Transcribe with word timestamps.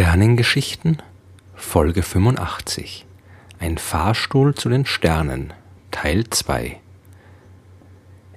Sternengeschichten 0.00 0.96
Folge 1.54 2.02
85 2.02 3.04
Ein 3.58 3.76
Fahrstuhl 3.76 4.54
zu 4.54 4.70
den 4.70 4.86
Sternen 4.86 5.52
Teil 5.90 6.24
2 6.30 6.80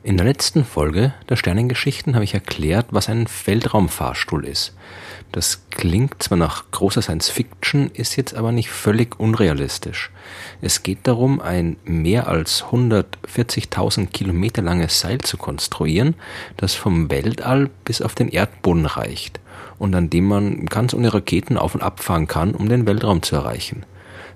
In 0.03 0.17
der 0.17 0.25
letzten 0.25 0.65
Folge 0.65 1.13
der 1.29 1.37
Sternengeschichten 1.37 2.15
habe 2.15 2.25
ich 2.25 2.33
erklärt, 2.33 2.87
was 2.91 3.07
ein 3.07 3.27
Weltraumfahrstuhl 3.45 4.45
ist. 4.45 4.75
Das 5.31 5.69
klingt 5.69 6.21
zwar 6.21 6.37
nach 6.37 6.69
großer 6.71 7.01
Science 7.01 7.29
Fiction, 7.29 7.89
ist 7.91 8.17
jetzt 8.17 8.35
aber 8.35 8.51
nicht 8.51 8.69
völlig 8.69 9.17
unrealistisch. 9.17 10.11
Es 10.59 10.83
geht 10.83 11.07
darum, 11.07 11.39
ein 11.39 11.77
mehr 11.85 12.27
als 12.27 12.65
140.000 12.65 14.07
Kilometer 14.07 14.61
langes 14.61 14.99
Seil 14.99 15.19
zu 15.19 15.37
konstruieren, 15.37 16.15
das 16.57 16.75
vom 16.75 17.09
Weltall 17.09 17.69
bis 17.85 18.01
auf 18.01 18.15
den 18.15 18.27
Erdboden 18.27 18.85
reicht 18.85 19.39
und 19.77 19.93
an 19.95 20.09
dem 20.09 20.27
man 20.27 20.65
ganz 20.65 20.93
ohne 20.93 21.13
Raketen 21.13 21.57
auf 21.57 21.75
und 21.75 21.81
abfahren 21.81 22.27
kann, 22.27 22.55
um 22.55 22.69
den 22.69 22.87
Weltraum 22.87 23.21
zu 23.21 23.35
erreichen. 23.35 23.85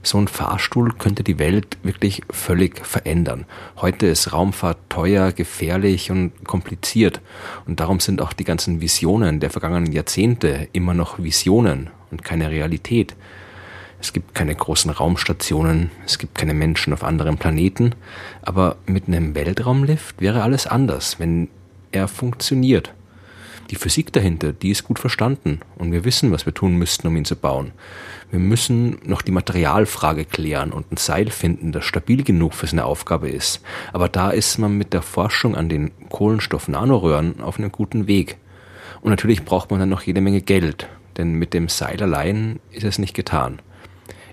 So 0.03 0.17
ein 0.17 0.27
Fahrstuhl 0.27 0.93
könnte 0.93 1.23
die 1.23 1.39
Welt 1.39 1.77
wirklich 1.83 2.21
völlig 2.29 2.85
verändern. 2.85 3.45
Heute 3.77 4.07
ist 4.07 4.31
Raumfahrt 4.31 4.77
teuer, 4.89 5.31
gefährlich 5.31 6.11
und 6.11 6.31
kompliziert. 6.45 7.19
Und 7.65 7.79
darum 7.79 7.99
sind 7.99 8.21
auch 8.21 8.31
die 8.31 8.45
ganzen 8.45 8.79
Visionen 8.79 9.39
der 9.39 9.49
vergangenen 9.49 9.91
Jahrzehnte 9.91 10.69
immer 10.71 10.93
noch 10.93 11.21
Visionen 11.21 11.89
und 12.11 12.23
keine 12.23 12.49
Realität. 12.49 13.15
Es 13.99 14.13
gibt 14.13 14.35
keine 14.35 14.53
großen 14.53 14.91
Raumstationen, 14.91 15.89
es 16.05 16.19
gibt 16.19 16.35
keine 16.35 16.53
Menschen 16.53 16.93
auf 16.93 17.03
anderen 17.03 17.37
Planeten, 17.37 17.95
aber 18.43 18.77
mit 18.85 19.07
einem 19.07 19.33
Weltraumlift 19.33 20.21
wäre 20.21 20.43
alles 20.43 20.67
anders, 20.67 21.19
wenn 21.19 21.49
er 21.91 22.07
funktioniert. 22.07 22.93
Die 23.69 23.75
Physik 23.75 24.13
dahinter, 24.13 24.53
die 24.53 24.69
ist 24.69 24.85
gut 24.85 24.97
verstanden 24.97 25.59
und 25.75 25.91
wir 25.91 26.05
wissen, 26.05 26.31
was 26.31 26.45
wir 26.45 26.53
tun 26.53 26.77
müssten, 26.77 27.07
um 27.07 27.17
ihn 27.17 27.25
zu 27.25 27.35
bauen. 27.35 27.73
Wir 28.31 28.39
müssen 28.39 28.97
noch 29.03 29.21
die 29.21 29.31
Materialfrage 29.31 30.23
klären 30.23 30.71
und 30.71 30.91
ein 30.91 30.97
Seil 30.97 31.29
finden, 31.29 31.73
das 31.73 31.83
stabil 31.83 32.23
genug 32.23 32.53
für 32.53 32.67
seine 32.67 32.85
Aufgabe 32.85 33.29
ist. 33.29 33.61
Aber 33.91 34.07
da 34.07 34.29
ist 34.29 34.57
man 34.57 34.77
mit 34.77 34.93
der 34.93 35.01
Forschung 35.01 35.55
an 35.55 35.67
den 35.67 35.91
Kohlenstoff-Nanoröhren 36.09 37.41
auf 37.41 37.59
einem 37.59 37.71
guten 37.71 38.07
Weg. 38.07 38.37
Und 39.01 39.09
natürlich 39.09 39.43
braucht 39.43 39.69
man 39.69 39.81
dann 39.81 39.89
noch 39.89 40.01
jede 40.03 40.21
Menge 40.21 40.41
Geld, 40.41 40.87
denn 41.17 41.33
mit 41.33 41.53
dem 41.53 41.67
Seil 41.67 42.01
allein 42.01 42.59
ist 42.71 42.85
es 42.85 42.99
nicht 42.99 43.13
getan. 43.13 43.59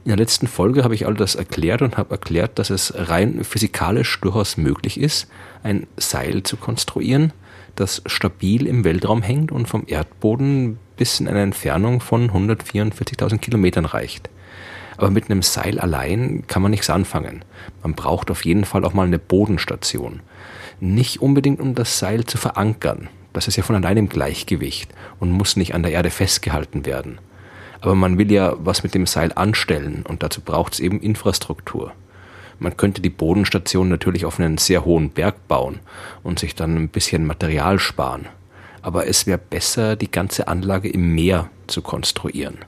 In 0.04 0.10
der 0.10 0.18
letzten 0.18 0.46
Folge 0.46 0.84
habe 0.84 0.94
ich 0.94 1.06
all 1.06 1.14
das 1.14 1.34
erklärt 1.34 1.82
und 1.82 1.96
habe 1.96 2.12
erklärt, 2.12 2.58
dass 2.58 2.70
es 2.70 2.92
rein 2.94 3.42
physikalisch 3.42 4.20
durchaus 4.20 4.58
möglich 4.58 5.00
ist, 5.00 5.28
ein 5.62 5.86
Seil 5.96 6.42
zu 6.42 6.56
konstruieren, 6.56 7.32
das 7.76 8.02
stabil 8.06 8.66
im 8.66 8.84
Weltraum 8.84 9.22
hängt 9.22 9.52
und 9.52 9.68
vom 9.68 9.84
Erdboden 9.86 10.78
bis 10.96 11.20
in 11.20 11.28
eine 11.28 11.42
Entfernung 11.42 12.00
von 12.00 12.30
144.000 12.30 13.38
Kilometern 13.38 13.84
reicht. 13.84 14.30
Aber 14.96 15.10
mit 15.10 15.28
einem 15.28 15.42
Seil 15.42 15.80
allein 15.80 16.44
kann 16.46 16.62
man 16.62 16.70
nichts 16.70 16.88
anfangen. 16.88 17.44
Man 17.82 17.94
braucht 17.94 18.30
auf 18.30 18.44
jeden 18.44 18.64
Fall 18.64 18.84
auch 18.84 18.94
mal 18.94 19.06
eine 19.06 19.18
Bodenstation. 19.18 20.20
Nicht 20.80 21.20
unbedingt, 21.20 21.60
um 21.60 21.74
das 21.74 21.98
Seil 21.98 22.24
zu 22.24 22.38
verankern. 22.38 23.08
Das 23.32 23.48
ist 23.48 23.56
ja 23.56 23.64
von 23.64 23.74
allein 23.74 23.96
im 23.96 24.08
Gleichgewicht 24.08 24.94
und 25.18 25.32
muss 25.32 25.56
nicht 25.56 25.74
an 25.74 25.82
der 25.82 25.92
Erde 25.92 26.10
festgehalten 26.10 26.86
werden. 26.86 27.18
Aber 27.80 27.94
man 27.94 28.16
will 28.16 28.30
ja 28.30 28.54
was 28.58 28.82
mit 28.82 28.94
dem 28.94 29.06
Seil 29.06 29.32
anstellen 29.34 30.04
und 30.08 30.22
dazu 30.22 30.40
braucht 30.40 30.74
es 30.74 30.80
eben 30.80 31.00
Infrastruktur. 31.00 31.92
Man 32.58 32.76
könnte 32.76 33.02
die 33.02 33.10
Bodenstation 33.10 33.88
natürlich 33.88 34.24
auf 34.24 34.38
einen 34.38 34.58
sehr 34.58 34.84
hohen 34.84 35.10
Berg 35.10 35.48
bauen 35.48 35.80
und 36.22 36.38
sich 36.38 36.54
dann 36.54 36.76
ein 36.76 36.88
bisschen 36.88 37.26
Material 37.26 37.78
sparen. 37.78 38.26
Aber 38.82 39.06
es 39.06 39.26
wäre 39.26 39.38
besser, 39.38 39.96
die 39.96 40.10
ganze 40.10 40.48
Anlage 40.48 40.88
im 40.88 41.14
Meer 41.14 41.50
zu 41.66 41.82
konstruieren. 41.82 42.58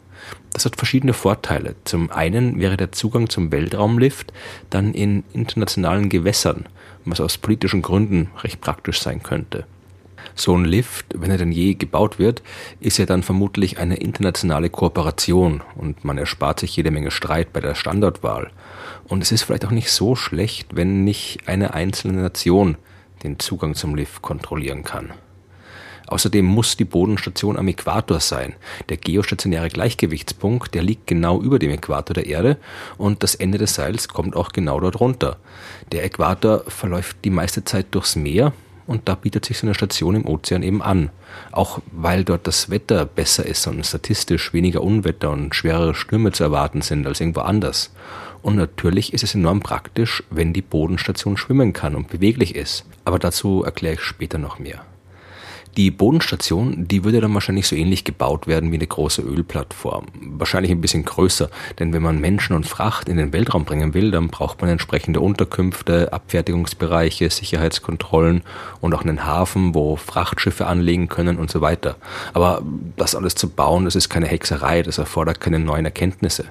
Das 0.52 0.64
hat 0.64 0.76
verschiedene 0.76 1.12
Vorteile. 1.12 1.74
Zum 1.84 2.10
einen 2.10 2.58
wäre 2.58 2.76
der 2.76 2.92
Zugang 2.92 3.28
zum 3.28 3.52
Weltraumlift 3.52 4.32
dann 4.70 4.94
in 4.94 5.24
internationalen 5.34 6.08
Gewässern, 6.08 6.64
was 7.04 7.20
aus 7.20 7.36
politischen 7.36 7.82
Gründen 7.82 8.30
recht 8.42 8.60
praktisch 8.60 9.00
sein 9.00 9.22
könnte. 9.22 9.66
So 10.38 10.54
ein 10.54 10.66
Lift, 10.66 11.06
wenn 11.14 11.30
er 11.30 11.38
denn 11.38 11.50
je 11.50 11.74
gebaut 11.74 12.18
wird, 12.18 12.42
ist 12.78 12.98
ja 12.98 13.06
dann 13.06 13.22
vermutlich 13.22 13.78
eine 13.78 13.96
internationale 13.96 14.68
Kooperation 14.68 15.62
und 15.76 16.04
man 16.04 16.18
erspart 16.18 16.60
sich 16.60 16.76
jede 16.76 16.90
Menge 16.90 17.10
Streit 17.10 17.54
bei 17.54 17.62
der 17.62 17.74
Standortwahl. 17.74 18.50
Und 19.08 19.22
es 19.22 19.32
ist 19.32 19.44
vielleicht 19.44 19.64
auch 19.64 19.70
nicht 19.70 19.90
so 19.90 20.14
schlecht, 20.14 20.76
wenn 20.76 21.04
nicht 21.04 21.38
eine 21.46 21.72
einzelne 21.72 22.20
Nation 22.20 22.76
den 23.22 23.38
Zugang 23.38 23.74
zum 23.74 23.94
Lift 23.94 24.20
kontrollieren 24.20 24.84
kann. 24.84 25.14
Außerdem 26.06 26.44
muss 26.44 26.76
die 26.76 26.84
Bodenstation 26.84 27.56
am 27.56 27.66
Äquator 27.66 28.20
sein. 28.20 28.54
Der 28.90 28.98
geostationäre 28.98 29.70
Gleichgewichtspunkt, 29.70 30.74
der 30.74 30.82
liegt 30.82 31.06
genau 31.06 31.40
über 31.40 31.58
dem 31.58 31.70
Äquator 31.70 32.12
der 32.12 32.26
Erde 32.26 32.58
und 32.98 33.22
das 33.22 33.34
Ende 33.34 33.56
des 33.56 33.74
Seils 33.74 34.06
kommt 34.06 34.36
auch 34.36 34.50
genau 34.50 34.80
dort 34.80 35.00
runter. 35.00 35.38
Der 35.92 36.04
Äquator 36.04 36.62
verläuft 36.68 37.16
die 37.24 37.30
meiste 37.30 37.64
Zeit 37.64 37.86
durchs 37.92 38.16
Meer 38.16 38.52
und 38.86 39.08
da 39.08 39.14
bietet 39.14 39.44
sich 39.44 39.58
so 39.58 39.66
eine 39.66 39.74
Station 39.74 40.14
im 40.14 40.26
Ozean 40.26 40.62
eben 40.62 40.82
an. 40.82 41.10
Auch 41.52 41.80
weil 41.92 42.24
dort 42.24 42.46
das 42.46 42.70
Wetter 42.70 43.04
besser 43.04 43.44
ist 43.44 43.66
und 43.66 43.84
statistisch 43.84 44.52
weniger 44.52 44.82
Unwetter 44.82 45.30
und 45.30 45.54
schwerere 45.54 45.94
Stürme 45.94 46.32
zu 46.32 46.44
erwarten 46.44 46.82
sind 46.82 47.06
als 47.06 47.20
irgendwo 47.20 47.40
anders. 47.40 47.92
Und 48.42 48.56
natürlich 48.56 49.12
ist 49.12 49.24
es 49.24 49.34
enorm 49.34 49.60
praktisch, 49.60 50.22
wenn 50.30 50.52
die 50.52 50.62
Bodenstation 50.62 51.36
schwimmen 51.36 51.72
kann 51.72 51.96
und 51.96 52.08
beweglich 52.08 52.54
ist. 52.54 52.84
Aber 53.04 53.18
dazu 53.18 53.64
erkläre 53.64 53.94
ich 53.94 54.00
später 54.00 54.38
noch 54.38 54.58
mehr. 54.58 54.84
Die 55.76 55.90
Bodenstation, 55.90 56.88
die 56.88 57.04
würde 57.04 57.20
dann 57.20 57.34
wahrscheinlich 57.34 57.68
so 57.68 57.76
ähnlich 57.76 58.04
gebaut 58.04 58.46
werden 58.46 58.72
wie 58.72 58.76
eine 58.76 58.86
große 58.86 59.20
Ölplattform. 59.20 60.06
Wahrscheinlich 60.22 60.70
ein 60.72 60.80
bisschen 60.80 61.04
größer, 61.04 61.50
denn 61.78 61.92
wenn 61.92 62.00
man 62.00 62.18
Menschen 62.18 62.56
und 62.56 62.66
Fracht 62.66 63.10
in 63.10 63.18
den 63.18 63.34
Weltraum 63.34 63.66
bringen 63.66 63.92
will, 63.92 64.10
dann 64.10 64.28
braucht 64.28 64.62
man 64.62 64.70
entsprechende 64.70 65.20
Unterkünfte, 65.20 66.14
Abfertigungsbereiche, 66.14 67.28
Sicherheitskontrollen 67.28 68.42
und 68.80 68.94
auch 68.94 69.02
einen 69.02 69.26
Hafen, 69.26 69.74
wo 69.74 69.96
Frachtschiffe 69.96 70.66
anlegen 70.66 71.08
können 71.08 71.36
und 71.36 71.50
so 71.50 71.60
weiter. 71.60 71.96
Aber 72.32 72.62
das 72.96 73.14
alles 73.14 73.34
zu 73.34 73.50
bauen, 73.50 73.84
das 73.84 73.96
ist 73.96 74.08
keine 74.08 74.28
Hexerei, 74.28 74.82
das 74.82 74.96
erfordert 74.96 75.42
keine 75.42 75.58
neuen 75.58 75.84
Erkenntnisse. 75.84 76.46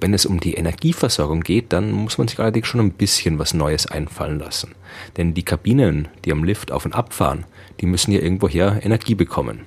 Wenn 0.00 0.12
es 0.12 0.26
um 0.26 0.40
die 0.40 0.54
Energieversorgung 0.54 1.40
geht, 1.40 1.72
dann 1.72 1.90
muss 1.90 2.18
man 2.18 2.28
sich 2.28 2.38
allerdings 2.38 2.66
schon 2.66 2.80
ein 2.80 2.92
bisschen 2.92 3.38
was 3.38 3.54
Neues 3.54 3.86
einfallen 3.86 4.38
lassen. 4.38 4.74
Denn 5.16 5.32
die 5.32 5.44
Kabinen, 5.44 6.08
die 6.24 6.32
am 6.32 6.44
Lift 6.44 6.70
auf 6.70 6.84
und 6.84 6.94
ab 6.94 7.14
fahren, 7.14 7.44
die 7.80 7.86
müssen 7.86 8.12
ja 8.12 8.20
irgendwoher 8.20 8.80
Energie 8.84 9.14
bekommen. 9.14 9.60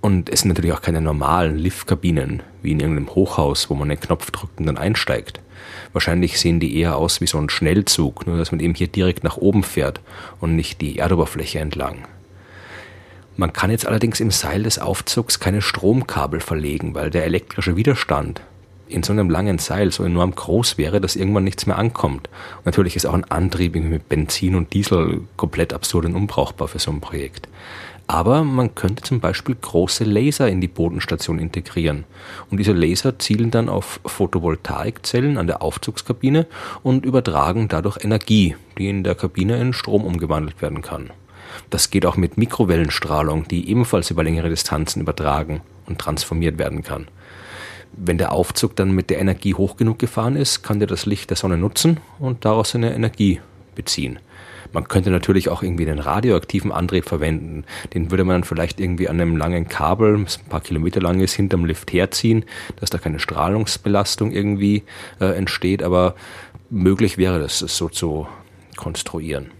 Und 0.00 0.30
es 0.30 0.40
sind 0.40 0.48
natürlich 0.48 0.72
auch 0.72 0.82
keine 0.82 1.00
normalen 1.00 1.58
Liftkabinen, 1.58 2.42
wie 2.62 2.72
in 2.72 2.80
irgendeinem 2.80 3.14
Hochhaus, 3.14 3.68
wo 3.68 3.74
man 3.74 3.90
einen 3.90 4.00
Knopf 4.00 4.30
drückt 4.30 4.58
und 4.58 4.66
dann 4.66 4.78
einsteigt. 4.78 5.40
Wahrscheinlich 5.92 6.40
sehen 6.40 6.60
die 6.60 6.78
eher 6.78 6.96
aus 6.96 7.20
wie 7.20 7.26
so 7.26 7.38
ein 7.38 7.50
Schnellzug, 7.50 8.26
nur 8.26 8.38
dass 8.38 8.52
man 8.52 8.60
eben 8.60 8.74
hier 8.74 8.88
direkt 8.88 9.24
nach 9.24 9.36
oben 9.36 9.62
fährt 9.62 10.00
und 10.40 10.56
nicht 10.56 10.80
die 10.80 10.98
Erdoberfläche 10.98 11.58
entlang. 11.58 12.06
Man 13.36 13.52
kann 13.52 13.70
jetzt 13.70 13.86
allerdings 13.86 14.20
im 14.20 14.30
Seil 14.30 14.62
des 14.62 14.78
Aufzugs 14.78 15.40
keine 15.40 15.62
Stromkabel 15.62 16.40
verlegen, 16.40 16.94
weil 16.94 17.10
der 17.10 17.24
elektrische 17.24 17.76
Widerstand 17.76 18.40
in 18.90 19.02
so 19.02 19.12
einem 19.12 19.30
langen 19.30 19.58
Seil 19.58 19.92
so 19.92 20.04
enorm 20.04 20.34
groß 20.34 20.78
wäre, 20.78 21.00
dass 21.00 21.16
irgendwann 21.16 21.44
nichts 21.44 21.66
mehr 21.66 21.78
ankommt. 21.78 22.28
Und 22.58 22.66
natürlich 22.66 22.96
ist 22.96 23.06
auch 23.06 23.14
ein 23.14 23.30
Antrieb 23.30 23.74
mit 23.74 24.08
Benzin 24.08 24.54
und 24.54 24.72
Diesel 24.72 25.22
komplett 25.36 25.72
absurd 25.72 26.06
und 26.06 26.14
unbrauchbar 26.14 26.68
für 26.68 26.78
so 26.78 26.90
ein 26.90 27.00
Projekt. 27.00 27.48
Aber 28.10 28.42
man 28.42 28.74
könnte 28.74 29.04
zum 29.04 29.20
Beispiel 29.20 29.54
große 29.54 30.02
Laser 30.02 30.48
in 30.48 30.60
die 30.60 30.66
Bodenstation 30.66 31.38
integrieren. 31.38 32.02
Und 32.50 32.58
diese 32.58 32.72
Laser 32.72 33.20
zielen 33.20 33.52
dann 33.52 33.68
auf 33.68 34.00
Photovoltaikzellen 34.04 35.38
an 35.38 35.46
der 35.46 35.62
Aufzugskabine 35.62 36.46
und 36.82 37.06
übertragen 37.06 37.68
dadurch 37.68 38.02
Energie, 38.02 38.56
die 38.78 38.88
in 38.88 39.04
der 39.04 39.14
Kabine 39.14 39.60
in 39.60 39.72
Strom 39.72 40.04
umgewandelt 40.04 40.60
werden 40.60 40.82
kann. 40.82 41.10
Das 41.70 41.90
geht 41.90 42.04
auch 42.04 42.16
mit 42.16 42.36
Mikrowellenstrahlung, 42.36 43.46
die 43.46 43.68
ebenfalls 43.70 44.10
über 44.10 44.24
längere 44.24 44.48
Distanzen 44.48 45.02
übertragen 45.02 45.60
und 45.86 46.00
transformiert 46.00 46.58
werden 46.58 46.82
kann. 46.82 47.06
Wenn 47.92 48.18
der 48.18 48.32
Aufzug 48.32 48.76
dann 48.76 48.92
mit 48.92 49.10
der 49.10 49.18
Energie 49.18 49.54
hoch 49.54 49.76
genug 49.76 49.98
gefahren 49.98 50.36
ist, 50.36 50.62
kann 50.62 50.78
der 50.78 50.88
das 50.88 51.06
Licht 51.06 51.30
der 51.30 51.36
Sonne 51.36 51.56
nutzen 51.56 51.98
und 52.18 52.44
daraus 52.44 52.70
seine 52.70 52.94
Energie 52.94 53.40
beziehen. 53.74 54.18
Man 54.72 54.86
könnte 54.86 55.10
natürlich 55.10 55.48
auch 55.48 55.62
irgendwie 55.62 55.84
den 55.84 55.98
radioaktiven 55.98 56.70
Antrieb 56.70 57.04
verwenden. 57.04 57.64
Den 57.92 58.10
würde 58.10 58.24
man 58.24 58.36
dann 58.36 58.44
vielleicht 58.44 58.78
irgendwie 58.78 59.08
an 59.08 59.20
einem 59.20 59.36
langen 59.36 59.68
Kabel, 59.68 60.22
das 60.22 60.38
ein 60.38 60.48
paar 60.48 60.60
Kilometer 60.60 61.00
lang 61.00 61.20
ist, 61.20 61.34
hinterm 61.34 61.64
Lift 61.64 61.92
herziehen, 61.92 62.44
dass 62.76 62.90
da 62.90 62.98
keine 62.98 63.18
Strahlungsbelastung 63.18 64.30
irgendwie 64.30 64.84
äh, 65.20 65.36
entsteht. 65.36 65.82
Aber 65.82 66.14
möglich 66.68 67.18
wäre 67.18 67.40
das, 67.40 67.62
es 67.62 67.76
so 67.76 67.88
zu 67.88 68.28
konstruieren. 68.76 69.50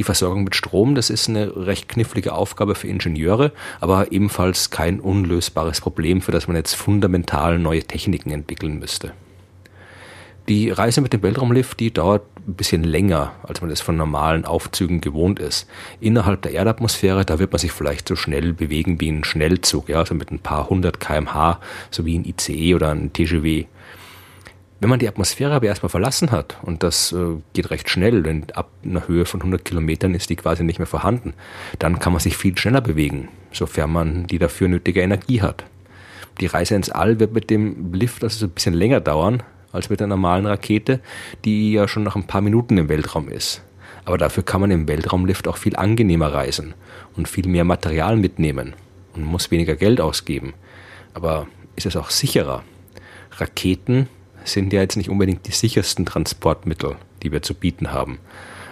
Die 0.00 0.04
Versorgung 0.04 0.44
mit 0.44 0.56
Strom, 0.56 0.94
das 0.94 1.10
ist 1.10 1.28
eine 1.28 1.66
recht 1.66 1.90
knifflige 1.90 2.32
Aufgabe 2.32 2.74
für 2.74 2.88
Ingenieure, 2.88 3.52
aber 3.80 4.12
ebenfalls 4.12 4.70
kein 4.70 4.98
unlösbares 4.98 5.82
Problem, 5.82 6.22
für 6.22 6.32
das 6.32 6.46
man 6.46 6.56
jetzt 6.56 6.72
fundamental 6.72 7.58
neue 7.58 7.82
Techniken 7.82 8.30
entwickeln 8.30 8.78
müsste. 8.78 9.12
Die 10.48 10.70
Reise 10.70 11.02
mit 11.02 11.12
dem 11.12 11.22
Weltraumlift, 11.22 11.78
die 11.80 11.92
dauert 11.92 12.22
ein 12.48 12.54
bisschen 12.54 12.82
länger, 12.82 13.32
als 13.42 13.60
man 13.60 13.68
das 13.68 13.82
von 13.82 13.98
normalen 13.98 14.46
Aufzügen 14.46 15.02
gewohnt 15.02 15.38
ist. 15.38 15.68
Innerhalb 16.00 16.40
der 16.40 16.52
Erdatmosphäre, 16.52 17.26
da 17.26 17.38
wird 17.38 17.52
man 17.52 17.58
sich 17.58 17.72
vielleicht 17.72 18.08
so 18.08 18.16
schnell 18.16 18.54
bewegen 18.54 19.02
wie 19.02 19.10
ein 19.10 19.22
Schnellzug, 19.22 19.90
ja, 19.90 19.98
also 19.98 20.14
mit 20.14 20.30
ein 20.30 20.38
paar 20.38 20.70
hundert 20.70 20.98
kmh, 20.98 21.60
so 21.90 22.06
wie 22.06 22.18
ein 22.18 22.24
ICE 22.24 22.74
oder 22.74 22.90
ein 22.92 23.12
TGW. 23.12 23.66
Wenn 24.80 24.88
man 24.88 24.98
die 24.98 25.08
Atmosphäre 25.08 25.52
aber 25.52 25.66
erstmal 25.66 25.90
verlassen 25.90 26.30
hat, 26.30 26.56
und 26.62 26.82
das 26.82 27.12
äh, 27.12 27.36
geht 27.52 27.70
recht 27.70 27.90
schnell, 27.90 28.22
denn 28.22 28.46
ab 28.54 28.70
einer 28.82 29.06
Höhe 29.06 29.26
von 29.26 29.40
100 29.40 29.62
Kilometern 29.62 30.14
ist 30.14 30.30
die 30.30 30.36
quasi 30.36 30.64
nicht 30.64 30.78
mehr 30.78 30.86
vorhanden, 30.86 31.34
dann 31.78 31.98
kann 31.98 32.14
man 32.14 32.20
sich 32.20 32.38
viel 32.38 32.56
schneller 32.56 32.80
bewegen, 32.80 33.28
sofern 33.52 33.92
man 33.92 34.26
die 34.26 34.38
dafür 34.38 34.68
nötige 34.68 35.02
Energie 35.02 35.42
hat. 35.42 35.64
Die 36.40 36.46
Reise 36.46 36.76
ins 36.76 36.88
All 36.88 37.20
wird 37.20 37.34
mit 37.34 37.50
dem 37.50 37.92
Lift 37.92 38.24
also 38.24 38.46
ein 38.46 38.50
bisschen 38.50 38.72
länger 38.72 39.00
dauern 39.00 39.42
als 39.70 39.90
mit 39.90 40.00
der 40.00 40.06
normalen 40.06 40.46
Rakete, 40.46 41.00
die 41.44 41.72
ja 41.72 41.86
schon 41.86 42.02
nach 42.02 42.16
ein 42.16 42.26
paar 42.26 42.40
Minuten 42.40 42.78
im 42.78 42.88
Weltraum 42.88 43.28
ist. 43.28 43.62
Aber 44.06 44.16
dafür 44.16 44.42
kann 44.42 44.62
man 44.62 44.70
im 44.70 44.88
Weltraumlift 44.88 45.46
auch 45.46 45.58
viel 45.58 45.76
angenehmer 45.76 46.32
reisen 46.32 46.72
und 47.16 47.28
viel 47.28 47.46
mehr 47.46 47.64
Material 47.64 48.16
mitnehmen 48.16 48.72
und 49.14 49.24
muss 49.24 49.50
weniger 49.50 49.76
Geld 49.76 50.00
ausgeben. 50.00 50.54
Aber 51.12 51.46
ist 51.76 51.84
es 51.84 51.96
auch 51.96 52.08
sicherer? 52.08 52.64
Raketen 53.32 54.08
sind 54.44 54.72
ja 54.72 54.80
jetzt 54.80 54.96
nicht 54.96 55.10
unbedingt 55.10 55.46
die 55.46 55.52
sichersten 55.52 56.06
Transportmittel, 56.06 56.96
die 57.22 57.32
wir 57.32 57.42
zu 57.42 57.54
bieten 57.54 57.92
haben. 57.92 58.18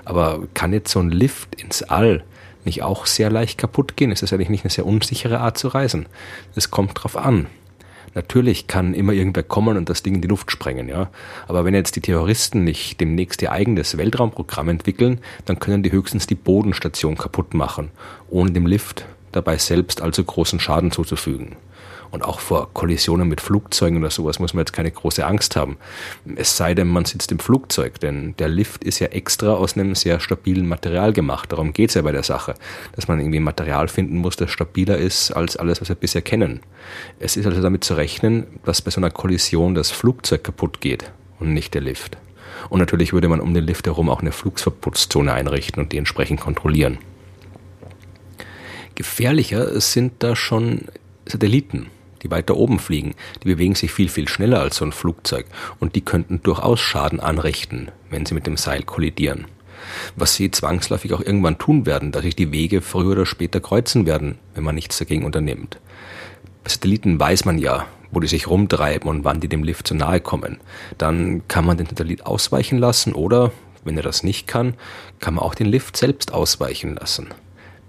Aber 0.05 0.47
kann 0.55 0.73
jetzt 0.73 0.91
so 0.91 1.01
ein 1.01 1.11
Lift 1.11 1.61
ins 1.61 1.83
All 1.83 2.25
nicht 2.65 2.83
auch 2.83 3.07
sehr 3.07 3.31
leicht 3.31 3.59
kaputt 3.59 3.97
gehen? 3.97 4.11
Ist 4.11 4.23
das 4.23 4.33
eigentlich 4.33 4.49
nicht 4.49 4.65
eine 4.65 4.71
sehr 4.71 4.87
unsichere 4.87 5.41
Art 5.41 5.59
zu 5.59 5.69
reisen? 5.69 6.07
Es 6.55 6.71
kommt 6.71 6.93
drauf 6.95 7.17
an. 7.17 7.47
Natürlich 8.15 8.67
kann 8.67 8.95
immer 8.95 9.13
irgendwer 9.13 9.43
kommen 9.43 9.77
und 9.77 9.89
das 9.89 10.03
Ding 10.03 10.17
in 10.17 10.23
die 10.23 10.29
Luft 10.29 10.51
sprengen, 10.51 10.89
ja. 10.89 11.11
Aber 11.47 11.65
wenn 11.65 11.75
jetzt 11.75 11.95
die 11.97 12.01
Terroristen 12.01 12.65
nicht 12.65 13.01
demnächst 13.01 13.43
ihr 13.43 13.53
eigenes 13.53 13.97
Weltraumprogramm 13.97 14.69
entwickeln, 14.69 15.21
dann 15.45 15.59
können 15.59 15.83
die 15.83 15.93
höchstens 15.93 16.27
die 16.27 16.35
Bodenstation 16.35 17.17
kaputt 17.17 17.55
machen, 17.55 17.91
ohne 18.29 18.51
dem 18.51 18.67
Lift 18.67 19.05
dabei 19.33 19.59
selbst 19.59 20.01
allzu 20.01 20.25
großen 20.25 20.59
Schaden 20.59 20.91
zuzufügen. 20.91 21.57
Und 22.11 22.25
auch 22.25 22.41
vor 22.41 22.73
Kollisionen 22.73 23.29
mit 23.29 23.41
Flugzeugen 23.41 23.99
oder 23.99 24.11
sowas 24.11 24.39
muss 24.39 24.55
man 24.55 24.63
jetzt 24.63 24.73
keine 24.73 24.91
große 24.91 25.27
Angst 25.27 25.57
haben. 25.57 25.77
Es 26.37 26.57
sei 26.57 26.75
denn, 26.75 26.89
man 26.89 27.05
sitzt 27.05 27.31
im 27.33 27.39
Flugzeug, 27.39 28.01
denn 28.01 28.35
der 28.39 28.49
Lift 28.49 28.83
ist 28.83 28.99
ja 28.99 29.09
extra 29.09 29.53
aus 29.55 29.77
einem 29.77 29.95
sehr 29.95 30.19
stabilen 30.19 30.67
Material 30.67 31.13
gemacht. 31.13 31.53
Darum 31.53 31.75
geht's 31.75 31.95
ja 31.95 32.03
bei 32.03 32.13
der 32.13 32.23
Sache, 32.23 32.55
dass 32.97 33.09
man 33.09 33.21
irgendwie 33.21 33.41
Material 33.41 33.89
finden 33.89 34.17
muss, 34.19 34.37
das 34.37 34.51
stabiler 34.51 34.97
ist 34.97 35.33
als 35.33 35.57
alles, 35.57 35.81
was 35.83 35.91
wir 35.91 35.97
bisher 35.97 36.23
kennen. 36.23 36.61
Es 37.19 37.37
ist 37.37 37.47
also 37.47 37.61
damit 37.61 37.85
zu 37.85 37.95
rechnen, 37.95 38.47
dass 38.65 38.81
bei 38.81 38.91
so 38.91 39.01
einer 39.01 39.11
Kollision 39.11 39.75
das 39.75 39.91
Flugzeug 39.91 40.45
kaputt 40.45 40.81
geht 40.81 41.11
und 41.41 41.53
nicht 41.53 41.75
der 41.75 41.83
Lift. 41.83 42.17
Und 42.71 42.81
natürlich 42.81 43.13
würde 43.13 43.29
man 43.29 43.41
um 43.41 43.53
den 43.53 43.65
Lift 43.65 43.87
herum 43.87 44.09
auch 44.09 44.21
eine 44.21 44.33
Flugsverbotszone 44.33 45.33
einrichten 45.33 45.83
und 45.83 45.93
die 45.93 45.99
entsprechend 45.99 46.41
kontrollieren. 46.41 46.99
Gefährlicher 48.95 49.81
sind 49.81 50.15
da 50.23 50.35
schon 50.35 50.87
Satelliten 51.27 51.87
die 52.23 52.31
weiter 52.31 52.57
oben 52.57 52.79
fliegen, 52.79 53.15
die 53.43 53.49
bewegen 53.49 53.75
sich 53.75 53.93
viel, 53.93 54.09
viel 54.09 54.29
schneller 54.29 54.61
als 54.61 54.77
so 54.77 54.85
ein 54.85 54.93
Flugzeug 54.93 55.47
und 55.81 55.95
die 55.95 56.01
könnten 56.01 56.43
durchaus 56.43 56.81
Schaden 56.81 57.21
anrichten, 57.21 57.91
wenn 58.11 58.27
sie 58.27 58.35
mit 58.35 58.47
dem 58.47 58.57
Seil 58.57 58.83
kollidieren. 58.83 59.47
Was 60.17 60.35
sie 60.35 60.51
zwangsläufig 60.51 61.13
auch 61.15 61.21
irgendwann 61.21 61.59
tun 61.59 61.87
werden, 61.87 62.13
da 62.13 62.21
sich 62.21 62.37
die 62.37 62.53
Wege 62.53 62.81
früher 62.81 63.13
oder 63.13 63.27
später 63.27 63.61
kreuzen 63.61 64.07
werden, 64.07 64.39
wenn 64.55 64.65
man 64.65 64.75
nichts 64.75 64.99
dagegen 64.99 65.25
unternimmt. 65.25 65.79
Bei 66.65 66.71
Satelliten 66.71 67.19
weiß 67.19 67.45
man 67.45 67.59
ja, 67.59 67.87
wo 68.11 68.21
die 68.21 68.27
sich 68.27 68.49
rumtreiben 68.49 69.09
und 69.09 69.25
wann 69.25 69.41
die 69.41 69.49
dem 69.49 69.63
Lift 69.63 69.87
zu 69.87 69.95
nahe 69.95 70.21
kommen. 70.21 70.59
Dann 70.97 71.47
kann 71.49 71.65
man 71.65 71.77
den 71.77 71.87
Satellit 71.87 72.27
ausweichen 72.27 72.79
lassen 72.79 73.13
oder, 73.13 73.53
wenn 73.85 73.97
er 73.97 74.03
das 74.03 74.23
nicht 74.23 74.47
kann, 74.47 74.75
kann 75.21 75.35
man 75.35 75.45
auch 75.45 75.55
den 75.55 75.67
Lift 75.67 75.97
selbst 75.97 76.33
ausweichen 76.33 76.95
lassen. 76.95 77.29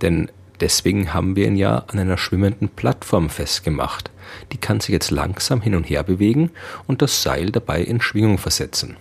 Denn 0.02 0.30
Deswegen 0.60 1.14
haben 1.14 1.36
wir 1.36 1.48
ihn 1.48 1.56
ja 1.56 1.86
an 1.88 2.00
einer 2.00 2.18
schwimmenden 2.18 2.70
Plattform 2.70 3.30
festgemacht. 3.30 4.12
Die 4.52 4.58
kann 4.58 4.80
sich 4.80 4.90
jetzt 4.90 5.12
langsam 5.12 5.62
hin 5.62 5.76
und 5.76 5.90
her 5.90 6.04
bewegen 6.04 6.52
und 6.88 7.02
das 7.02 7.24
Seil 7.24 7.52
dabei 7.52 7.82
in 7.82 8.02
Schwingung 8.02 8.38
versetzen. 8.38 8.98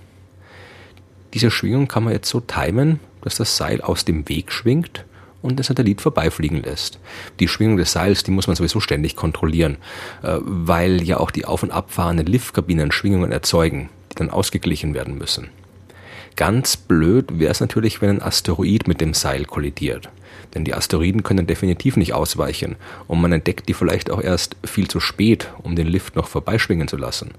Diese 1.34 1.50
Schwingung 1.50 1.88
kann 1.88 2.04
man 2.04 2.12
jetzt 2.12 2.28
so 2.28 2.40
timen, 2.40 3.00
dass 3.22 3.36
das 3.36 3.56
Seil 3.56 3.80
aus 3.80 4.04
dem 4.04 4.28
Weg 4.28 4.52
schwingt 4.52 5.04
und 5.42 5.58
den 5.58 5.62
Satellit 5.62 6.00
vorbeifliegen 6.00 6.62
lässt. 6.62 6.98
Die 7.40 7.48
Schwingung 7.48 7.76
des 7.76 7.92
Seils, 7.92 8.22
die 8.22 8.30
muss 8.30 8.46
man 8.46 8.56
sowieso 8.56 8.80
ständig 8.80 9.16
kontrollieren, 9.16 9.76
äh, 10.22 10.38
weil 10.40 11.02
ja 11.02 11.18
auch 11.18 11.30
die 11.30 11.44
auf- 11.44 11.62
und 11.62 11.70
abfahrenden 11.70 12.26
Liftkabinen 12.26 12.92
Schwingungen 12.92 13.32
erzeugen, 13.32 13.90
die 14.10 14.16
dann 14.16 14.30
ausgeglichen 14.30 14.94
werden 14.94 15.18
müssen. 15.18 15.48
Ganz 16.38 16.76
blöd 16.76 17.40
wäre 17.40 17.50
es 17.50 17.58
natürlich, 17.58 18.00
wenn 18.00 18.10
ein 18.10 18.22
Asteroid 18.22 18.86
mit 18.86 19.00
dem 19.00 19.12
Seil 19.12 19.44
kollidiert. 19.44 20.08
Denn 20.54 20.64
die 20.64 20.72
Asteroiden 20.72 21.24
können 21.24 21.48
definitiv 21.48 21.96
nicht 21.96 22.12
ausweichen 22.12 22.76
und 23.08 23.20
man 23.20 23.32
entdeckt 23.32 23.68
die 23.68 23.74
vielleicht 23.74 24.08
auch 24.08 24.22
erst 24.22 24.54
viel 24.64 24.86
zu 24.86 25.00
spät, 25.00 25.48
um 25.64 25.74
den 25.74 25.88
Lift 25.88 26.14
noch 26.14 26.28
vorbeischwingen 26.28 26.86
zu 26.86 26.96
lassen. 26.96 27.32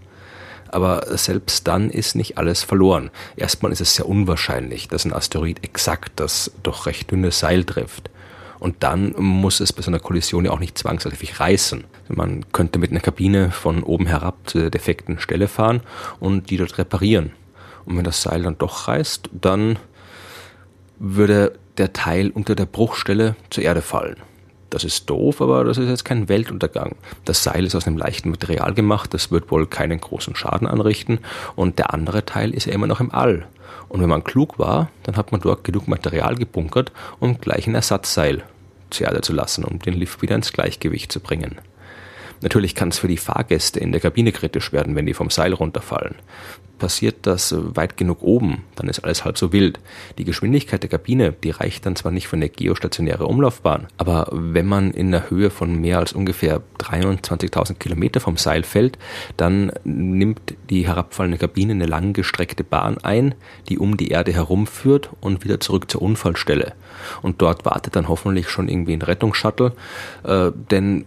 Aber 0.67 1.17
selbst 1.17 1.65
dann 1.69 1.89
ist 1.89 2.17
nicht 2.17 2.37
alles 2.37 2.63
verloren. 2.63 3.09
Erstmal 3.37 3.71
ist 3.71 3.79
es 3.79 3.95
sehr 3.95 4.05
unwahrscheinlich, 4.05 4.89
dass 4.89 5.05
ein 5.05 5.13
Asteroid 5.13 5.63
exakt 5.63 6.11
das 6.17 6.51
doch 6.61 6.85
recht 6.85 7.09
dünne 7.09 7.31
Seil 7.31 7.63
trifft. 7.63 8.09
Und 8.59 8.83
dann 8.83 9.15
muss 9.17 9.61
es 9.61 9.71
bei 9.71 9.81
so 9.81 9.91
einer 9.91 9.99
Kollision 9.99 10.43
ja 10.43 10.51
auch 10.51 10.59
nicht 10.59 10.77
zwangsläufig 10.77 11.39
reißen. 11.39 11.85
Man 12.09 12.51
könnte 12.51 12.79
mit 12.79 12.91
einer 12.91 12.99
Kabine 12.99 13.51
von 13.51 13.81
oben 13.81 14.07
herab 14.07 14.35
zu 14.43 14.59
der 14.59 14.69
defekten 14.69 15.19
Stelle 15.19 15.47
fahren 15.47 15.79
und 16.19 16.49
die 16.49 16.57
dort 16.57 16.77
reparieren. 16.77 17.31
Und 17.85 17.97
wenn 17.97 18.03
das 18.03 18.21
Seil 18.21 18.43
dann 18.43 18.57
doch 18.57 18.87
reißt, 18.87 19.29
dann 19.33 19.79
würde 20.99 21.53
der 21.77 21.93
Teil 21.93 22.29
unter 22.29 22.55
der 22.55 22.65
Bruchstelle 22.65 23.35
zur 23.49 23.63
Erde 23.63 23.81
fallen. 23.81 24.17
Das 24.69 24.83
ist 24.83 25.09
doof, 25.09 25.41
aber 25.41 25.63
das 25.63 25.77
ist 25.77 25.89
jetzt 25.89 26.05
kein 26.05 26.29
Weltuntergang. 26.29 26.95
Das 27.25 27.43
Seil 27.43 27.65
ist 27.65 27.73
aus 27.73 27.87
einem 27.87 27.97
leichten 27.97 28.29
Material 28.29 28.73
gemacht, 28.73 29.13
das 29.13 29.31
wird 29.31 29.49
wohl 29.49 29.65
keinen 29.65 29.99
großen 29.99 30.35
Schaden 30.35 30.67
anrichten 30.67 31.19
und 31.55 31.79
der 31.79 31.93
andere 31.93 32.25
Teil 32.25 32.53
ist 32.53 32.65
ja 32.65 32.73
immer 32.73 32.85
noch 32.85 32.99
im 32.99 33.11
All. 33.11 33.47
Und 33.87 34.01
wenn 34.01 34.09
man 34.09 34.23
klug 34.23 34.59
war, 34.59 34.91
dann 35.03 35.15
hat 35.15 35.31
man 35.31 35.41
dort 35.41 35.63
genug 35.63 35.87
Material 35.87 36.35
gebunkert, 36.35 36.91
um 37.19 37.39
gleich 37.39 37.65
ein 37.65 37.73
Ersatzseil 37.73 38.43
zur 38.91 39.07
Erde 39.07 39.21
zu 39.21 39.33
lassen, 39.33 39.63
um 39.63 39.79
den 39.79 39.95
Lift 39.95 40.21
wieder 40.21 40.35
ins 40.35 40.53
Gleichgewicht 40.53 41.11
zu 41.11 41.19
bringen. 41.19 41.57
Natürlich 42.41 42.75
kann 42.75 42.89
es 42.89 42.99
für 42.99 43.07
die 43.07 43.17
Fahrgäste 43.17 43.79
in 43.79 43.91
der 43.91 44.01
Kabine 44.01 44.31
kritisch 44.31 44.71
werden, 44.71 44.95
wenn 44.95 45.05
die 45.05 45.13
vom 45.13 45.29
Seil 45.29 45.53
runterfallen. 45.53 46.15
Passiert 46.79 47.17
das 47.23 47.53
weit 47.57 47.97
genug 47.97 48.23
oben, 48.23 48.63
dann 48.75 48.87
ist 48.87 49.03
alles 49.03 49.25
halb 49.25 49.37
so 49.37 49.51
wild. 49.51 49.79
Die 50.17 50.23
Geschwindigkeit 50.23 50.81
der 50.81 50.89
Kabine, 50.89 51.33
die 51.33 51.51
reicht 51.51 51.85
dann 51.85 51.97
zwar 51.97 52.11
nicht 52.11 52.27
für 52.27 52.37
eine 52.37 52.49
geostationäre 52.49 53.25
Umlaufbahn, 53.25 53.87
aber 53.97 54.29
wenn 54.31 54.65
man 54.65 54.91
in 54.91 55.11
der 55.11 55.29
Höhe 55.29 55.49
von 55.49 55.79
mehr 55.79 55.99
als 55.99 56.13
ungefähr 56.13 56.61
23.000 56.79 57.75
Kilometer 57.75 58.21
vom 58.21 58.37
Seil 58.37 58.63
fällt, 58.63 58.97
dann 59.35 59.71
nimmt 59.83 60.55
die 60.69 60.87
herabfallende 60.87 61.37
Kabine 61.37 61.73
eine 61.73 61.85
langgestreckte 61.85 62.63
Bahn 62.63 62.97
ein, 62.99 63.35
die 63.67 63.77
um 63.77 63.97
die 63.97 64.09
Erde 64.09 64.31
herumführt 64.31 65.09
und 65.19 65.43
wieder 65.43 65.59
zurück 65.59 65.91
zur 65.91 66.01
Unfallstelle. 66.01 66.73
Und 67.21 67.41
dort 67.41 67.65
wartet 67.65 67.95
dann 67.95 68.07
hoffentlich 68.07 68.49
schon 68.49 68.69
irgendwie 68.69 68.93
ein 68.93 69.01
Rettungsshuttle, 69.01 69.73
äh, 70.23 70.51
denn 70.71 71.05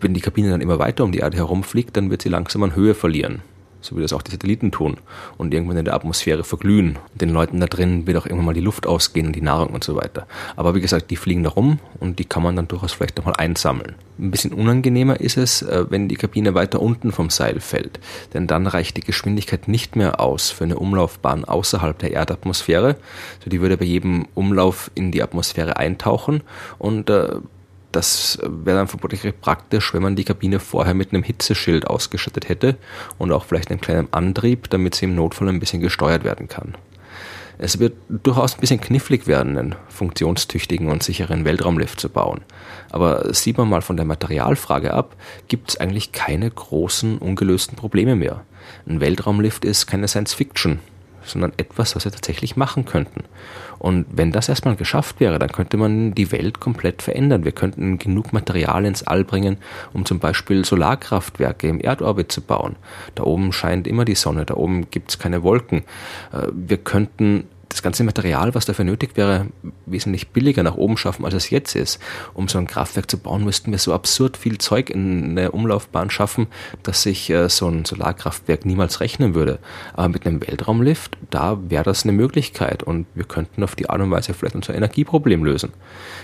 wenn 0.00 0.14
die 0.14 0.20
Kabine 0.20 0.50
dann 0.50 0.60
immer 0.60 0.78
weiter 0.78 1.04
um 1.04 1.12
die 1.12 1.18
Erde 1.18 1.38
herumfliegt, 1.38 1.96
dann 1.96 2.10
wird 2.10 2.22
sie 2.22 2.28
langsam 2.28 2.62
an 2.62 2.74
Höhe 2.74 2.94
verlieren. 2.94 3.40
So 3.86 3.96
wie 3.96 4.02
das 4.02 4.12
auch 4.12 4.22
die 4.22 4.32
Satelliten 4.32 4.72
tun. 4.72 4.96
Und 5.36 5.54
irgendwann 5.54 5.76
in 5.76 5.84
der 5.84 5.94
Atmosphäre 5.94 6.42
verglühen. 6.42 6.98
Den 7.14 7.30
Leuten 7.30 7.60
da 7.60 7.66
drin 7.66 8.06
wird 8.06 8.16
auch 8.16 8.26
irgendwann 8.26 8.46
mal 8.46 8.54
die 8.54 8.60
Luft 8.60 8.86
ausgehen 8.86 9.28
und 9.28 9.36
die 9.36 9.42
Nahrung 9.42 9.68
und 9.68 9.84
so 9.84 9.94
weiter. 9.94 10.26
Aber 10.56 10.74
wie 10.74 10.80
gesagt, 10.80 11.10
die 11.10 11.16
fliegen 11.16 11.44
da 11.44 11.50
rum 11.50 11.78
und 12.00 12.18
die 12.18 12.24
kann 12.24 12.42
man 12.42 12.56
dann 12.56 12.66
durchaus 12.66 12.92
vielleicht 12.92 13.16
nochmal 13.16 13.36
einsammeln. 13.36 13.94
Ein 14.18 14.30
bisschen 14.30 14.52
unangenehmer 14.52 15.20
ist 15.20 15.36
es, 15.36 15.62
äh, 15.62 15.84
wenn 15.88 16.08
die 16.08 16.16
Kabine 16.16 16.54
weiter 16.54 16.80
unten 16.80 17.12
vom 17.12 17.30
Seil 17.30 17.60
fällt. 17.60 18.00
Denn 18.34 18.46
dann 18.46 18.66
reicht 18.66 18.96
die 18.96 19.02
Geschwindigkeit 19.02 19.68
nicht 19.68 19.94
mehr 19.94 20.20
aus 20.20 20.50
für 20.50 20.64
eine 20.64 20.78
Umlaufbahn 20.78 21.44
außerhalb 21.44 21.96
der 21.98 22.12
Erdatmosphäre. 22.12 22.96
Also 23.38 23.50
die 23.50 23.60
würde 23.60 23.76
bei 23.76 23.84
jedem 23.84 24.26
Umlauf 24.34 24.90
in 24.94 25.12
die 25.12 25.22
Atmosphäre 25.22 25.76
eintauchen 25.76 26.42
und 26.78 27.08
äh, 27.10 27.36
das 27.96 28.38
wäre 28.42 28.76
dann 28.76 28.88
vermutlich 28.88 29.22
praktisch, 29.40 29.94
wenn 29.94 30.02
man 30.02 30.16
die 30.16 30.24
Kabine 30.24 30.60
vorher 30.60 30.94
mit 30.94 31.12
einem 31.12 31.22
Hitzeschild 31.22 31.86
ausgestattet 31.86 32.48
hätte 32.48 32.76
und 33.18 33.32
auch 33.32 33.44
vielleicht 33.44 33.70
einem 33.70 33.80
kleinen 33.80 34.12
Antrieb, 34.12 34.68
damit 34.70 34.94
sie 34.94 35.06
im 35.06 35.14
Notfall 35.14 35.48
ein 35.48 35.60
bisschen 35.60 35.80
gesteuert 35.80 36.22
werden 36.22 36.46
kann. 36.46 36.74
Es 37.58 37.78
wird 37.78 37.94
durchaus 38.10 38.54
ein 38.54 38.60
bisschen 38.60 38.82
knifflig 38.82 39.26
werden, 39.26 39.56
einen 39.56 39.74
funktionstüchtigen 39.88 40.90
und 40.90 41.02
sicheren 41.02 41.46
Weltraumlift 41.46 41.98
zu 41.98 42.10
bauen. 42.10 42.42
Aber 42.90 43.32
sieht 43.32 43.56
man 43.56 43.70
mal 43.70 43.80
von 43.80 43.96
der 43.96 44.04
Materialfrage 44.04 44.92
ab, 44.92 45.16
gibt 45.48 45.70
es 45.70 45.76
eigentlich 45.78 46.12
keine 46.12 46.50
großen 46.50 47.16
ungelösten 47.16 47.76
Probleme 47.76 48.14
mehr. 48.14 48.42
Ein 48.86 49.00
Weltraumlift 49.00 49.64
ist 49.64 49.86
keine 49.86 50.06
Science 50.06 50.34
Fiction, 50.34 50.80
sondern 51.26 51.52
etwas, 51.56 51.96
was 51.96 52.04
wir 52.04 52.12
tatsächlich 52.12 52.56
machen 52.56 52.84
könnten. 52.84 53.24
Und 53.78 54.06
wenn 54.10 54.32
das 54.32 54.48
erstmal 54.48 54.76
geschafft 54.76 55.20
wäre, 55.20 55.38
dann 55.38 55.52
könnte 55.52 55.76
man 55.76 56.14
die 56.14 56.32
Welt 56.32 56.60
komplett 56.60 57.02
verändern. 57.02 57.44
Wir 57.44 57.52
könnten 57.52 57.98
genug 57.98 58.32
Material 58.32 58.84
ins 58.84 59.02
All 59.02 59.24
bringen, 59.24 59.58
um 59.92 60.04
zum 60.04 60.18
Beispiel 60.18 60.64
Solarkraftwerke 60.64 61.68
im 61.68 61.80
Erdorbit 61.80 62.32
zu 62.32 62.40
bauen. 62.40 62.76
Da 63.14 63.24
oben 63.24 63.52
scheint 63.52 63.86
immer 63.86 64.04
die 64.04 64.14
Sonne, 64.14 64.44
da 64.44 64.54
oben 64.54 64.90
gibt 64.90 65.10
es 65.10 65.18
keine 65.18 65.42
Wolken. 65.42 65.84
Äh, 66.32 66.48
wir 66.52 66.78
könnten 66.78 67.44
das 67.68 67.82
ganze 67.82 68.04
Material, 68.04 68.54
was 68.54 68.64
dafür 68.64 68.84
nötig 68.84 69.16
wäre, 69.16 69.46
wesentlich 69.86 70.28
billiger 70.28 70.62
nach 70.62 70.76
oben 70.76 70.96
schaffen, 70.96 71.24
als 71.24 71.34
es 71.34 71.50
jetzt 71.50 71.74
ist. 71.74 72.00
Um 72.32 72.48
so 72.48 72.58
ein 72.58 72.66
Kraftwerk 72.66 73.10
zu 73.10 73.18
bauen, 73.18 73.44
müssten 73.44 73.70
wir 73.70 73.78
so 73.78 73.92
absurd 73.92 74.36
viel 74.36 74.58
Zeug 74.58 74.90
in 74.90 75.30
eine 75.30 75.50
Umlaufbahn 75.50 76.10
schaffen, 76.10 76.46
dass 76.82 77.02
sich 77.02 77.28
äh, 77.30 77.48
so 77.48 77.68
ein 77.68 77.84
Solarkraftwerk 77.84 78.64
niemals 78.64 79.00
rechnen 79.00 79.34
würde. 79.34 79.58
Aber 79.94 80.08
mit 80.08 80.26
einem 80.26 80.40
Weltraumlift, 80.46 81.16
da 81.30 81.58
wäre 81.68 81.84
das 81.84 82.04
eine 82.04 82.12
Möglichkeit 82.12 82.82
und 82.82 83.06
wir 83.14 83.24
könnten 83.24 83.62
auf 83.62 83.74
die 83.74 83.90
Art 83.90 84.00
und 84.00 84.10
Weise 84.10 84.34
vielleicht 84.34 84.54
unser 84.54 84.74
Energieproblem 84.74 85.44
lösen. 85.44 85.72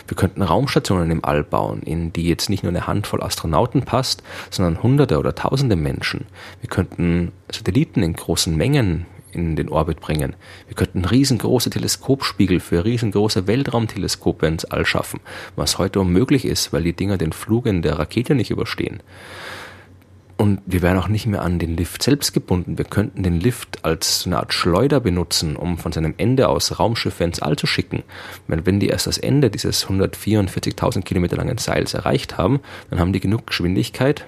Wir 0.07 0.17
könnten 0.17 0.43
Raumstationen 0.43 1.11
im 1.11 1.25
All 1.25 1.43
bauen, 1.43 1.83
in 1.83 2.13
die 2.13 2.29
jetzt 2.29 2.51
nicht 2.51 2.63
nur 2.63 2.71
eine 2.71 2.87
Handvoll 2.87 3.23
Astronauten 3.23 3.83
passt, 3.83 4.23
sondern 4.51 4.83
Hunderte 4.83 5.19
oder 5.19 5.35
Tausende 5.35 5.77
Menschen. 5.77 6.27
Wir 6.61 6.71
könnten 6.71 7.33
Satelliten 7.51 8.03
in 8.03 8.15
großen 8.15 8.57
Mengen 8.57 9.07
in 9.33 9.57
den 9.57 9.69
Orbit 9.69 10.01
bringen. 10.01 10.37
Wir 10.67 10.77
könnten 10.77 11.05
riesengroße 11.05 11.71
Teleskopspiegel 11.71 12.61
für 12.61 12.85
riesengroße 12.85 13.47
Weltraumteleskope 13.47 14.47
ins 14.47 14.65
All 14.65 14.87
schaffen, 14.87 15.21
was 15.57 15.79
heute 15.79 16.01
unmöglich 16.01 16.45
ist, 16.45 16.73
weil 16.73 16.83
die 16.83 16.93
Dinger 16.93 17.19
den 17.19 17.33
Flug 17.33 17.67
in 17.67 17.83
der 17.83 17.99
Rakete 17.99 18.35
nicht 18.35 18.51
überstehen. 18.51 19.03
Und 20.43 20.61
wir 20.67 20.83
wären 20.83 20.99
auch 20.99 21.07
nicht 21.07 21.27
mehr 21.27 21.43
an 21.43 21.61
den 21.61 21.77
Lift 21.77 22.03
selbst 22.03 22.33
gebunden. 22.33 22.77
Wir 22.77 22.85
könnten 22.85 23.23
den 23.23 23.39
Lift 23.39 23.85
als 23.85 24.27
eine 24.27 24.39
Art 24.39 24.53
Schleuder 24.53 24.99
benutzen, 24.99 25.55
um 25.55 25.79
von 25.79 25.93
seinem 25.93 26.15
Ende 26.17 26.49
aus 26.49 26.81
Raumschiffe 26.81 27.23
ins 27.23 27.41
All 27.41 27.55
zu 27.55 27.69
schicken. 27.69 28.03
Wenn, 28.49 28.67
wenn 28.67 28.81
die 28.81 28.89
erst 28.89 29.07
das 29.07 29.19
Ende 29.19 29.51
dieses 29.51 29.87
144.000 29.87 31.03
Kilometer 31.03 31.37
langen 31.37 31.59
Seils 31.59 31.95
erreicht 31.95 32.39
haben, 32.39 32.59
dann 32.91 32.99
haben 32.99 33.13
die 33.13 33.21
genug 33.21 33.47
Geschwindigkeit, 33.47 34.25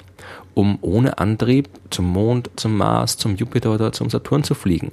um 0.55 0.79
ohne 0.81 1.19
Antrieb 1.19 1.69
zum 1.91 2.07
Mond, 2.11 2.51
zum 2.57 2.77
Mars, 2.77 3.17
zum 3.17 3.37
Jupiter 3.37 3.73
oder 3.75 3.93
zum 3.93 4.11
Saturn 4.11 4.45
zu 4.45 4.55
fliegen. 4.55 4.93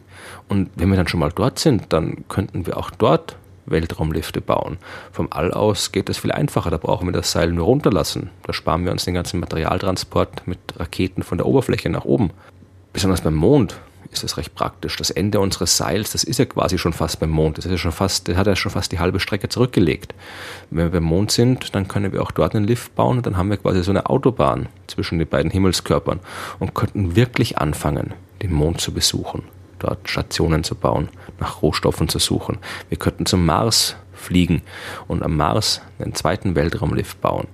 Und 0.50 0.70
wenn 0.75 0.89
wir 0.89 0.98
dann 0.98 1.08
schon 1.08 1.20
mal 1.20 1.32
dort 1.34 1.60
sind, 1.60 1.94
dann 1.94 2.25
könnten 2.27 2.65
wir 2.65 2.77
auch 2.77 2.91
dort 2.91 3.36
Weltraumlifte 3.65 4.41
bauen. 4.41 4.77
Vom 5.12 5.27
All 5.32 5.51
aus 5.51 5.91
geht 5.91 6.10
das 6.10 6.18
viel 6.18 6.32
einfacher, 6.32 6.72
da 6.72 6.77
brauchen 6.77 7.08
wir 7.08 7.13
das 7.13 7.32
Seil 7.32 7.51
nur 7.51 7.65
runterlassen. 7.65 8.30
Da 8.44 8.53
sparen 8.53 8.86
wir 8.86 8.91
uns 8.91 9.06
den 9.06 9.13
ganzen 9.13 9.39
Materialtransport 9.39 10.48
mit 10.48 10.60
Raketen 10.77 11.24
von 11.24 11.38
der 11.38 11.48
Oberfläche 11.48 11.89
nach 11.89 12.06
oben. 12.06 12.32
Besonders 12.94 13.22
beim 13.22 13.36
Mond 13.36 13.80
ist 14.12 14.24
das 14.24 14.38
recht 14.38 14.53
praktisch. 14.56 14.98
Das 14.98 15.10
Ende 15.10 15.39
unseres 15.39 15.77
Seils, 15.77 16.12
das 16.12 16.24
ist 16.24 16.38
ja 16.38 16.46
quasi 16.46 16.77
schon 16.77 16.94
fast 16.94 17.20
beim 17.20 17.30
Mond. 17.30 17.58
Das 17.58 17.65
ist 17.65 17.72
ja 17.72 17.77
schon 17.77 17.91
fast, 17.91 18.27
das 18.27 18.36
hat 18.36 18.48
ja 18.48 18.56
schon 18.56 18.72
fast 18.72 18.91
die 18.91 19.00
halbe 19.00 19.20
Strecke 19.20 19.50
zurückgelegt. 19.50 20.13
Wenn 20.70 20.86
wir 20.86 20.91
beim 20.91 21.03
Mond 21.03 21.32
sind, 21.32 21.74
dann 21.75 21.88
können 21.88 22.12
wir 22.12 22.22
auch 22.22 22.32
dort 22.32 22.56
einen 22.56 22.65
Lift 22.65 22.96
bauen 22.96 23.18
und 23.18 23.25
dann 23.25 23.38
haben 23.38 23.50
wir 23.50 23.58
quasi 23.58 23.84
so 23.84 23.91
eine 23.91 24.08
Autobahn 24.08 24.68
zwischen 24.88 25.20
den 25.20 25.27
beiden 25.27 25.51
Himmelskörpern 25.51 26.20
und 26.60 26.74
könnten 26.74 27.15
wirklich 27.15 27.58
anfangen, 27.58 28.13
den 28.41 28.53
Mond 28.53 28.82
zu 28.82 28.94
besuchen, 28.94 29.44
dort 29.80 30.10
Stationen 30.10 30.63
zu 30.63 30.75
bauen, 30.75 31.10
nach 31.39 31.62
Rohstoffen 31.62 32.10
zu 32.10 32.20
suchen. 32.20 32.58
Wir 32.89 32.98
könnten 32.98 33.25
zum 33.25 33.46
Mars 33.46 33.96
fliegen 34.13 34.62
und 35.08 35.24
am 35.24 35.38
Mars 35.38 35.82
einen 36.00 36.15
zweiten 36.15 36.56
Weltraumlift 36.56 37.22
bauen, 37.22 37.48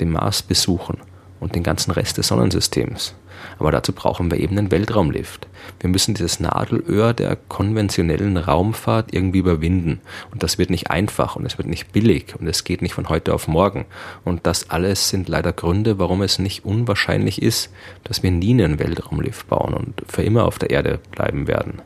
den 0.00 0.10
Mars 0.10 0.42
besuchen 0.42 0.98
und 1.40 1.54
den 1.54 1.62
ganzen 1.62 1.90
Rest 1.90 2.18
des 2.18 2.28
Sonnensystems. 2.28 3.14
Aber 3.58 3.70
dazu 3.70 3.92
brauchen 3.92 4.30
wir 4.30 4.38
eben 4.38 4.58
einen 4.58 4.70
Weltraumlift. 4.70 5.46
Wir 5.80 5.90
müssen 5.90 6.14
dieses 6.14 6.40
Nadelöhr 6.40 7.14
der 7.14 7.36
konventionellen 7.36 8.36
Raumfahrt 8.36 9.14
irgendwie 9.14 9.38
überwinden. 9.38 10.00
Und 10.30 10.42
das 10.42 10.58
wird 10.58 10.70
nicht 10.70 10.90
einfach 10.90 11.36
und 11.36 11.46
es 11.46 11.58
wird 11.58 11.68
nicht 11.68 11.92
billig 11.92 12.34
und 12.38 12.46
es 12.46 12.64
geht 12.64 12.82
nicht 12.82 12.94
von 12.94 13.08
heute 13.08 13.34
auf 13.34 13.48
morgen. 13.48 13.84
Und 14.24 14.46
das 14.46 14.70
alles 14.70 15.08
sind 15.08 15.28
leider 15.28 15.52
Gründe, 15.52 15.98
warum 15.98 16.22
es 16.22 16.38
nicht 16.38 16.64
unwahrscheinlich 16.64 17.42
ist, 17.42 17.70
dass 18.04 18.22
wir 18.22 18.30
nie 18.30 18.52
einen 18.52 18.78
Weltraumlift 18.78 19.48
bauen 19.48 19.74
und 19.74 20.02
für 20.08 20.22
immer 20.22 20.44
auf 20.44 20.58
der 20.58 20.70
Erde 20.70 21.00
bleiben 21.10 21.46
werden. 21.46 21.82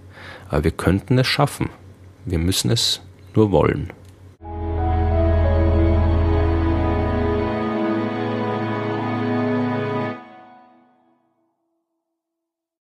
Aber 0.49 0.65
wir 0.65 0.71
könnten 0.71 1.19
es 1.19 1.27
schaffen. 1.27 1.71
Wir 2.25 2.39
müssen 2.39 2.71
es 2.71 3.01
nur 3.35 3.51
wollen. 3.51 3.93